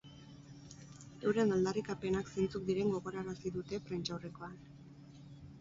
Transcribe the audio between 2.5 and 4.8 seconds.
diren gogorarazi dute prentsaurrekoan.